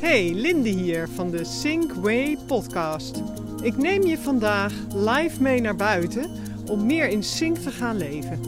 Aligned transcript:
Hey, 0.00 0.32
Linde 0.34 0.68
hier 0.68 1.08
van 1.14 1.30
de 1.30 1.44
Sync 1.44 1.92
podcast. 2.46 3.22
Ik 3.62 3.76
neem 3.76 4.06
je 4.06 4.18
vandaag 4.18 4.72
live 4.94 5.42
mee 5.42 5.60
naar 5.60 5.76
buiten 5.76 6.30
om 6.66 6.86
meer 6.86 7.08
in 7.08 7.22
sync 7.22 7.56
te 7.56 7.70
gaan 7.70 7.96
leven. 7.96 8.40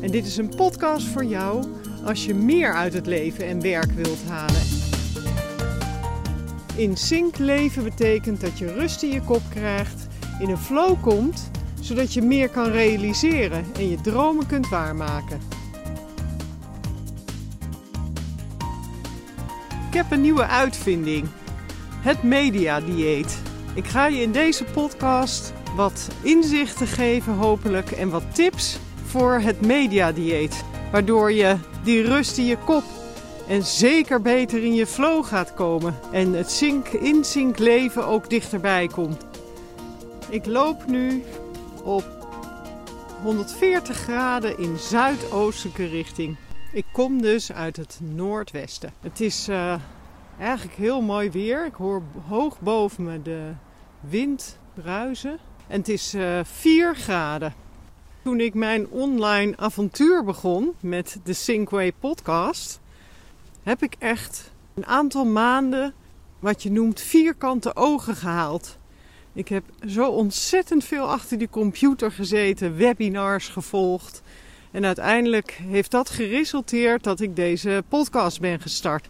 En 0.00 0.10
dit 0.10 0.26
is 0.26 0.36
een 0.36 0.54
podcast 0.56 1.06
voor 1.06 1.24
jou 1.24 1.64
als 2.04 2.24
je 2.24 2.34
meer 2.34 2.74
uit 2.74 2.92
het 2.92 3.06
leven 3.06 3.46
en 3.46 3.60
werk 3.60 3.92
wilt 3.92 4.22
halen. 4.28 4.62
In 6.76 6.96
sync 6.96 7.38
leven 7.38 7.84
betekent 7.84 8.40
dat 8.40 8.58
je 8.58 8.72
rust 8.72 9.02
in 9.02 9.10
je 9.10 9.22
kop 9.22 9.42
krijgt, 9.50 10.06
in 10.40 10.50
een 10.50 10.58
flow 10.58 11.02
komt, 11.02 11.50
zodat 11.80 12.12
je 12.14 12.22
meer 12.22 12.48
kan 12.48 12.70
realiseren 12.70 13.64
en 13.76 13.88
je 13.88 14.00
dromen 14.00 14.46
kunt 14.46 14.68
waarmaken. 14.68 15.55
Heb 19.96 20.10
een 20.10 20.20
nieuwe 20.20 20.46
uitvinding: 20.46 21.28
het 22.00 22.22
mediadieet. 22.22 23.42
Ik 23.74 23.86
ga 23.86 24.06
je 24.06 24.20
in 24.20 24.32
deze 24.32 24.64
podcast 24.64 25.52
wat 25.76 26.08
inzichten 26.22 26.86
geven, 26.86 27.32
hopelijk, 27.32 27.90
en 27.90 28.08
wat 28.08 28.34
tips 28.34 28.78
voor 29.06 29.32
het 29.32 29.60
mediadieet. 29.60 30.64
Waardoor 30.92 31.32
je 31.32 31.56
die 31.84 32.02
rust 32.02 32.38
in 32.38 32.44
je 32.44 32.56
kop 32.56 32.84
en 33.48 33.64
zeker 33.64 34.22
beter 34.22 34.64
in 34.64 34.74
je 34.74 34.86
flow 34.86 35.24
gaat 35.24 35.54
komen. 35.54 35.94
En 36.12 36.32
het 36.32 36.50
zink 36.50 36.88
in 36.88 37.24
zink 37.24 37.58
leven 37.58 38.06
ook 38.06 38.30
dichterbij 38.30 38.86
komt. 38.86 39.26
Ik 40.28 40.46
loop 40.46 40.86
nu 40.86 41.24
op 41.84 42.04
140 43.22 43.96
graden 43.96 44.58
in 44.58 44.78
zuidoostelijke 44.78 45.86
richting. 45.86 46.36
Ik 46.72 46.84
kom 46.92 47.22
dus 47.22 47.52
uit 47.52 47.76
het 47.76 48.00
noordwesten. 48.02 48.92
Het 49.00 49.20
is 49.20 49.48
uh, 49.48 49.74
eigenlijk 50.38 50.76
heel 50.76 51.00
mooi 51.00 51.30
weer. 51.30 51.66
Ik 51.66 51.74
hoor 51.74 52.02
hoog 52.28 52.60
boven 52.60 53.04
me 53.04 53.22
de 53.22 53.52
wind 54.00 54.58
bruisen. 54.74 55.38
En 55.66 55.78
het 55.78 55.88
is 55.88 56.14
uh, 56.14 56.38
eh, 56.38 56.44
4 56.44 56.96
graden. 56.96 57.54
Toen 58.22 58.40
ik 58.40 58.54
mijn 58.54 58.88
online 58.88 59.56
avontuur 59.56 60.24
begon 60.24 60.72
met 60.80 61.20
de 61.24 61.32
Sinkway 61.32 61.92
podcast, 61.92 62.80
heb 63.62 63.82
ik 63.82 63.94
echt 63.98 64.52
een 64.74 64.86
aantal 64.86 65.24
maanden 65.24 65.94
wat 66.38 66.62
je 66.62 66.70
noemt 66.70 67.00
vierkante 67.00 67.76
ogen 67.76 68.16
gehaald. 68.16 68.78
Ik 69.32 69.48
heb 69.48 69.64
zo 69.86 70.10
ontzettend 70.10 70.84
veel 70.84 71.10
achter 71.10 71.38
die 71.38 71.48
computer 71.48 72.12
gezeten, 72.12 72.76
webinars 72.76 73.48
gevolgd. 73.48 74.22
En 74.70 74.84
uiteindelijk 74.84 75.50
heeft 75.50 75.90
dat 75.90 76.10
geresulteerd 76.10 77.04
dat 77.04 77.20
ik 77.20 77.36
deze 77.36 77.84
podcast 77.88 78.40
ben 78.40 78.60
gestart. 78.60 79.08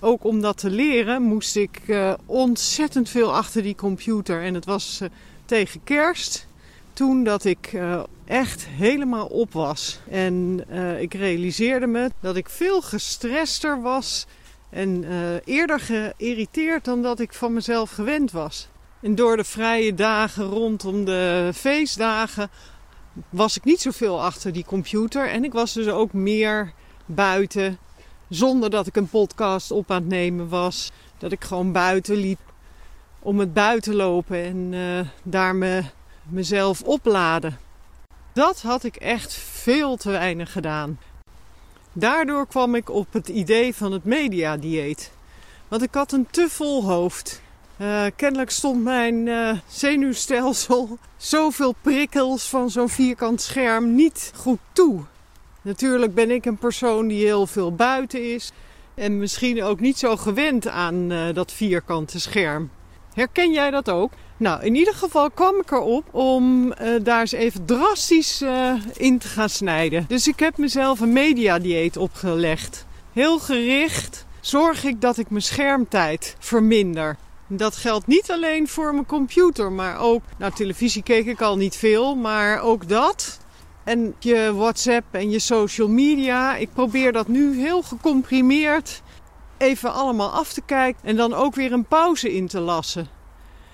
Ook 0.00 0.24
om 0.24 0.40
dat 0.40 0.58
te 0.58 0.70
leren 0.70 1.22
moest 1.22 1.56
ik 1.56 1.80
uh, 1.86 2.14
ontzettend 2.26 3.08
veel 3.08 3.34
achter 3.34 3.62
die 3.62 3.74
computer. 3.74 4.42
En 4.42 4.54
het 4.54 4.64
was 4.64 5.00
uh, 5.02 5.08
tegen 5.44 5.84
kerst 5.84 6.46
toen 6.92 7.24
dat 7.24 7.44
ik 7.44 7.72
uh, 7.72 8.02
echt 8.24 8.66
helemaal 8.66 9.26
op 9.26 9.52
was. 9.52 10.00
En 10.10 10.64
ik 11.00 11.14
realiseerde 11.14 11.86
me 11.86 12.10
dat 12.20 12.36
ik 12.36 12.48
veel 12.48 12.82
gestrester 12.82 13.82
was 13.82 14.26
en 14.70 15.04
eerder 15.44 15.80
geïrriteerd 15.80 16.84
dan 16.84 17.02
dat 17.02 17.20
ik 17.20 17.32
van 17.32 17.52
mezelf 17.52 17.90
gewend 17.90 18.30
was. 18.30 18.68
En 19.00 19.14
door 19.14 19.36
de 19.36 19.44
vrije 19.44 19.94
dagen 19.94 20.44
rondom 20.44 21.04
de 21.04 21.50
feestdagen 21.54 22.50
was 23.28 23.56
ik 23.56 23.64
niet 23.64 23.80
zoveel 23.80 24.22
achter 24.22 24.52
die 24.52 24.64
computer. 24.64 25.28
En 25.28 25.44
ik 25.44 25.52
was 25.52 25.72
dus 25.72 25.88
ook 25.88 26.12
meer 26.12 26.72
buiten. 27.06 27.78
Zonder 28.28 28.70
dat 28.70 28.86
ik 28.86 28.96
een 28.96 29.08
podcast 29.08 29.70
op 29.70 29.90
aan 29.90 30.00
het 30.00 30.08
nemen 30.08 30.48
was. 30.48 30.90
Dat 31.18 31.32
ik 31.32 31.44
gewoon 31.44 31.72
buiten 31.72 32.16
liep 32.16 32.40
om 33.18 33.38
het 33.38 33.52
buiten 33.52 33.94
lopen 33.94 34.44
en 34.44 34.72
uh, 34.72 35.00
daar 35.22 35.54
me, 35.54 35.82
mezelf 36.22 36.82
opladen. 36.82 37.58
Dat 38.32 38.62
had 38.62 38.84
ik 38.84 38.96
echt 38.96 39.32
veel 39.32 39.96
te 39.96 40.10
weinig 40.10 40.52
gedaan. 40.52 40.98
Daardoor 41.92 42.46
kwam 42.46 42.74
ik 42.74 42.90
op 42.90 43.12
het 43.12 43.28
idee 43.28 43.74
van 43.74 43.92
het 43.92 44.04
mediadieet. 44.04 45.12
Want 45.68 45.82
ik 45.82 45.94
had 45.94 46.12
een 46.12 46.26
te 46.30 46.48
vol 46.50 46.84
hoofd. 46.84 47.40
Uh, 47.80 48.04
kennelijk 48.16 48.50
stond 48.50 48.82
mijn 48.82 49.26
uh, 49.26 49.50
zenuwstelsel 49.66 50.98
zoveel 51.16 51.74
prikkels 51.80 52.48
van 52.48 52.70
zo'n 52.70 52.88
vierkant 52.88 53.40
scherm 53.40 53.94
niet 53.94 54.32
goed 54.36 54.58
toe. 54.72 55.00
Natuurlijk 55.62 56.14
ben 56.14 56.30
ik 56.30 56.44
een 56.44 56.56
persoon 56.56 57.06
die 57.06 57.24
heel 57.24 57.46
veel 57.46 57.74
buiten 57.74 58.34
is 58.34 58.52
en 58.94 59.18
misschien 59.18 59.62
ook 59.62 59.80
niet 59.80 59.98
zo 59.98 60.16
gewend 60.16 60.68
aan 60.68 61.12
uh, 61.12 61.34
dat 61.34 61.52
vierkante 61.52 62.20
scherm. 62.20 62.70
Herken 63.14 63.52
jij 63.52 63.70
dat 63.70 63.90
ook? 63.90 64.12
Nou, 64.36 64.64
in 64.64 64.74
ieder 64.74 64.94
geval 64.94 65.30
kwam 65.30 65.60
ik 65.60 65.70
erop 65.70 66.14
om 66.14 66.74
daar 67.02 67.20
eens 67.20 67.32
even 67.32 67.64
drastisch 67.64 68.44
in 68.92 69.18
te 69.18 69.28
gaan 69.28 69.48
snijden. 69.48 70.04
Dus 70.08 70.28
ik 70.28 70.38
heb 70.38 70.56
mezelf 70.56 71.00
een 71.00 71.12
mediadieet 71.12 71.96
opgelegd. 71.96 72.86
Heel 73.12 73.38
gericht 73.38 74.26
zorg 74.40 74.84
ik 74.84 75.00
dat 75.00 75.18
ik 75.18 75.30
mijn 75.30 75.42
schermtijd 75.42 76.36
verminder. 76.38 77.16
Dat 77.48 77.76
geldt 77.76 78.06
niet 78.06 78.30
alleen 78.30 78.68
voor 78.68 78.92
mijn 78.92 79.06
computer, 79.06 79.72
maar 79.72 79.98
ook. 79.98 80.22
Nou, 80.38 80.52
televisie 80.52 81.02
keek 81.02 81.26
ik 81.26 81.40
al 81.40 81.56
niet 81.56 81.76
veel, 81.76 82.14
maar 82.14 82.60
ook 82.60 82.88
dat. 82.88 83.38
En 83.84 84.14
je 84.18 84.54
WhatsApp 84.54 85.04
en 85.10 85.30
je 85.30 85.38
social 85.38 85.88
media. 85.88 86.56
Ik 86.56 86.72
probeer 86.72 87.12
dat 87.12 87.28
nu 87.28 87.60
heel 87.60 87.82
gecomprimeerd 87.82 89.02
even 89.58 89.92
allemaal 89.92 90.30
af 90.30 90.52
te 90.52 90.60
kijken 90.60 91.00
en 91.04 91.16
dan 91.16 91.34
ook 91.34 91.54
weer 91.54 91.72
een 91.72 91.84
pauze 91.84 92.34
in 92.34 92.46
te 92.46 92.60
lassen. 92.60 93.08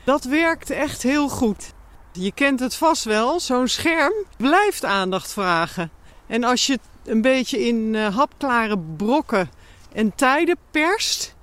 Dat 0.05 0.25
werkt 0.25 0.71
echt 0.71 1.03
heel 1.03 1.29
goed. 1.29 1.73
Je 2.13 2.33
kent 2.33 2.61
het 2.61 2.75
vast 2.75 3.05
wel, 3.05 3.41
zo'n 3.41 3.69
scherm 3.69 4.13
blijft 4.37 4.85
aandacht 4.85 5.33
vragen. 5.33 5.91
En 6.27 6.45
als 6.45 6.67
je 6.67 6.73
het 6.73 6.83
een 7.05 7.21
beetje 7.21 7.67
in 7.67 7.95
uh, 7.95 8.17
hapklare 8.17 8.79
brokken 8.97 9.51
en 9.93 10.15
tijden 10.15 10.57
perst, 10.71 11.35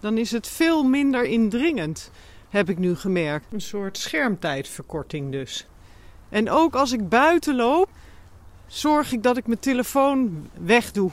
dan 0.00 0.18
is 0.18 0.30
het 0.30 0.46
veel 0.46 0.82
minder 0.82 1.24
indringend, 1.24 2.10
heb 2.48 2.68
ik 2.68 2.78
nu 2.78 2.96
gemerkt. 2.96 3.46
Een 3.52 3.60
soort 3.60 3.98
schermtijdverkorting 3.98 5.32
dus. 5.32 5.66
En 6.28 6.50
ook 6.50 6.74
als 6.74 6.92
ik 6.92 7.08
buiten 7.08 7.56
loop, 7.56 7.88
zorg 8.66 9.12
ik 9.12 9.22
dat 9.22 9.36
ik 9.36 9.46
mijn 9.46 9.60
telefoon 9.60 10.48
wegdoe. 10.64 11.10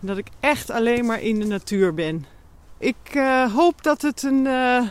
Dat 0.00 0.18
ik 0.18 0.28
echt 0.40 0.70
alleen 0.70 1.06
maar 1.06 1.22
in 1.22 1.40
de 1.40 1.46
natuur 1.46 1.94
ben. 1.94 2.26
Ik 2.78 3.14
uh, 3.14 3.54
hoop 3.54 3.82
dat 3.82 4.02
het 4.02 4.22
een, 4.22 4.44
uh, 4.44 4.88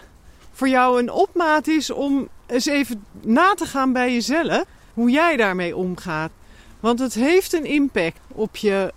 voor 0.51 0.69
jou 0.69 1.00
een 1.00 1.12
opmaat 1.12 1.67
is 1.67 1.90
om 1.90 2.28
eens 2.46 2.66
even 2.66 3.06
na 3.22 3.53
te 3.53 3.66
gaan 3.66 3.94
bij 3.94 4.13
jezelf. 4.13 4.63
Hoe 4.94 5.09
jij 5.09 5.38
daarmee 5.38 5.75
omgaat. 5.75 6.31
Want 6.79 7.00
het 7.00 7.13
heeft 7.13 7.53
een 7.53 7.66
impact 7.66 8.19
op 8.28 8.56
je 8.56 8.94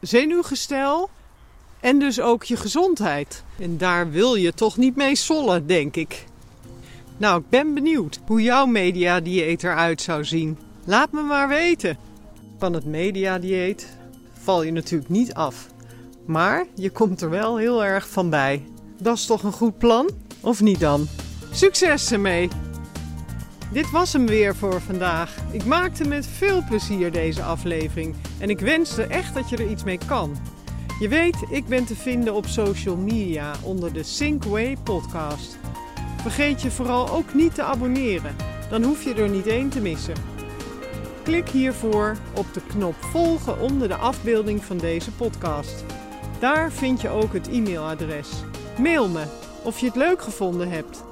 zenuwgestel, 0.00 1.10
en 1.80 1.98
dus 1.98 2.20
ook 2.20 2.44
je 2.44 2.56
gezondheid. 2.56 3.44
En 3.58 3.78
daar 3.78 4.10
wil 4.10 4.34
je 4.34 4.54
toch 4.54 4.76
niet 4.76 4.96
mee 4.96 5.16
sollen, 5.16 5.66
denk 5.66 5.96
ik. 5.96 6.24
Nou, 7.16 7.40
ik 7.40 7.48
ben 7.48 7.74
benieuwd 7.74 8.20
hoe 8.26 8.42
jouw 8.42 8.66
mediadieet 8.66 9.64
eruit 9.64 10.00
zou 10.00 10.24
zien. 10.24 10.58
Laat 10.84 11.12
me 11.12 11.22
maar 11.22 11.48
weten. 11.48 11.98
Van 12.58 12.72
het 12.72 12.84
mediadieet 12.84 13.96
val 14.32 14.62
je 14.62 14.72
natuurlijk 14.72 15.10
niet 15.10 15.34
af. 15.34 15.66
Maar 16.26 16.66
je 16.74 16.90
komt 16.90 17.20
er 17.20 17.30
wel 17.30 17.56
heel 17.56 17.84
erg 17.84 18.08
van 18.08 18.30
bij. 18.30 18.64
Dat 18.98 19.16
is 19.16 19.26
toch 19.26 19.42
een 19.42 19.52
goed 19.52 19.78
plan? 19.78 20.10
Of 20.40 20.60
niet 20.60 20.80
dan? 20.80 21.06
Succes 21.52 22.12
ermee! 22.12 22.48
Dit 23.72 23.90
was 23.90 24.12
hem 24.12 24.26
weer 24.26 24.56
voor 24.56 24.80
vandaag. 24.80 25.36
Ik 25.50 25.64
maakte 25.64 26.08
met 26.08 26.26
veel 26.26 26.64
plezier 26.68 27.12
deze 27.12 27.42
aflevering 27.42 28.14
en 28.38 28.50
ik 28.50 28.60
wenste 28.60 29.02
echt 29.02 29.34
dat 29.34 29.48
je 29.48 29.56
er 29.56 29.70
iets 29.70 29.84
mee 29.84 29.98
kan. 30.06 30.36
Je 31.00 31.08
weet, 31.08 31.36
ik 31.48 31.66
ben 31.66 31.84
te 31.84 31.96
vinden 31.96 32.34
op 32.34 32.46
social 32.46 32.96
media 32.96 33.52
onder 33.62 33.92
de 33.92 34.02
Synkway 34.02 34.76
podcast. 34.82 35.58
Vergeet 36.20 36.62
je 36.62 36.70
vooral 36.70 37.10
ook 37.10 37.34
niet 37.34 37.54
te 37.54 37.62
abonneren, 37.62 38.36
dan 38.70 38.82
hoef 38.82 39.04
je 39.04 39.14
er 39.14 39.28
niet 39.28 39.46
één 39.46 39.68
te 39.68 39.80
missen. 39.80 40.14
Klik 41.22 41.48
hiervoor 41.48 42.16
op 42.34 42.54
de 42.54 42.60
knop 42.68 42.94
volgen 42.94 43.60
onder 43.60 43.88
de 43.88 43.94
afbeelding 43.94 44.64
van 44.64 44.78
deze 44.78 45.12
podcast. 45.12 45.84
Daar 46.38 46.72
vind 46.72 47.00
je 47.00 47.08
ook 47.08 47.32
het 47.32 47.48
e-mailadres. 47.48 48.28
Mail 48.78 49.08
me 49.08 49.24
of 49.62 49.78
je 49.78 49.86
het 49.86 49.96
leuk 49.96 50.22
gevonden 50.22 50.70
hebt. 50.70 51.04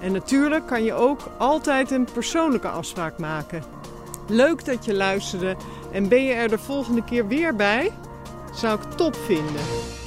En 0.00 0.12
natuurlijk 0.12 0.66
kan 0.66 0.84
je 0.84 0.92
ook 0.92 1.30
altijd 1.38 1.90
een 1.90 2.08
persoonlijke 2.12 2.68
afspraak 2.68 3.18
maken. 3.18 3.62
Leuk 4.28 4.64
dat 4.64 4.84
je 4.84 4.94
luisterde 4.94 5.56
en 5.92 6.08
ben 6.08 6.24
je 6.24 6.32
er 6.32 6.48
de 6.48 6.58
volgende 6.58 7.04
keer 7.04 7.26
weer 7.26 7.56
bij? 7.56 7.92
Zou 8.54 8.80
ik 8.80 8.90
top 8.96 9.16
vinden. 9.16 10.03